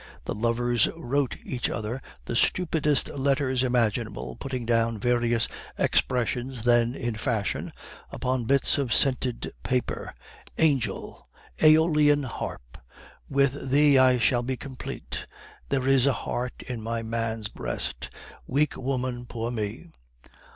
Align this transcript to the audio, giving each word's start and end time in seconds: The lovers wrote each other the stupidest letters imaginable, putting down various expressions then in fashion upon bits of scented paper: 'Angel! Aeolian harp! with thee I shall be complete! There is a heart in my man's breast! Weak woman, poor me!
The 0.25 0.33
lovers 0.33 0.87
wrote 0.97 1.35
each 1.45 1.69
other 1.69 2.01
the 2.25 2.35
stupidest 2.35 3.07
letters 3.09 3.61
imaginable, 3.61 4.35
putting 4.35 4.65
down 4.65 4.97
various 4.97 5.47
expressions 5.77 6.63
then 6.63 6.95
in 6.95 7.13
fashion 7.13 7.71
upon 8.11 8.45
bits 8.45 8.79
of 8.79 8.91
scented 8.91 9.51
paper: 9.61 10.15
'Angel! 10.57 11.29
Aeolian 11.61 12.23
harp! 12.23 12.79
with 13.29 13.69
thee 13.69 13.99
I 13.99 14.17
shall 14.17 14.41
be 14.41 14.57
complete! 14.57 15.27
There 15.69 15.87
is 15.87 16.07
a 16.07 16.13
heart 16.13 16.63
in 16.63 16.81
my 16.81 17.03
man's 17.03 17.47
breast! 17.47 18.09
Weak 18.47 18.75
woman, 18.77 19.27
poor 19.27 19.51
me! 19.51 19.91